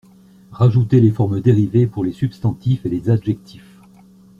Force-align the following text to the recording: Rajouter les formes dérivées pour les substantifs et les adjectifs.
Rajouter 0.51 0.99
les 0.99 1.11
formes 1.11 1.41
dérivées 1.41 1.85
pour 1.85 2.03
les 2.03 2.11
substantifs 2.11 2.87
et 2.87 2.89
les 2.89 3.11
adjectifs. 3.11 3.77